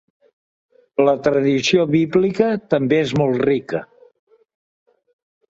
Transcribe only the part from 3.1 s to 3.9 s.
molt rica.